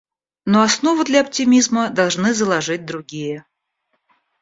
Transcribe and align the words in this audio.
Но 0.45 0.63
основу 0.63 1.03
для 1.03 1.21
оптимизма 1.21 1.91
должны 1.91 2.33
заложить 2.33 2.87
другие. 2.87 3.45